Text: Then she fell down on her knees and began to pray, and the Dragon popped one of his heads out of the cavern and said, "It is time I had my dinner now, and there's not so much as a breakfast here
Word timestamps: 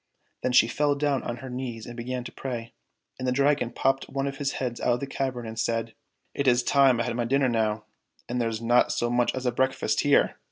Then 0.41 0.51
she 0.53 0.67
fell 0.67 0.95
down 0.95 1.21
on 1.21 1.37
her 1.45 1.49
knees 1.51 1.85
and 1.85 1.95
began 1.95 2.23
to 2.23 2.31
pray, 2.31 2.73
and 3.19 3.27
the 3.27 3.31
Dragon 3.31 3.69
popped 3.69 4.09
one 4.09 4.25
of 4.25 4.37
his 4.37 4.53
heads 4.53 4.81
out 4.81 4.93
of 4.93 4.99
the 4.99 5.05
cavern 5.05 5.45
and 5.45 5.59
said, 5.59 5.93
"It 6.33 6.47
is 6.47 6.63
time 6.63 6.99
I 6.99 7.03
had 7.03 7.15
my 7.15 7.25
dinner 7.25 7.49
now, 7.49 7.85
and 8.27 8.41
there's 8.41 8.63
not 8.63 8.91
so 8.91 9.11
much 9.11 9.31
as 9.35 9.45
a 9.45 9.51
breakfast 9.51 9.99
here 9.99 10.39